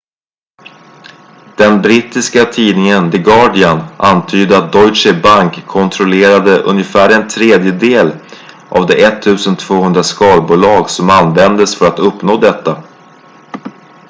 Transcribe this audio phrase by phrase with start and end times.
[1.57, 8.11] den brittiska tidningen the guardian antydde att deutsche bank kontrollerade ungefär en tredjedel
[8.69, 12.83] av de 1200 skalbolag som användes för att uppnå detta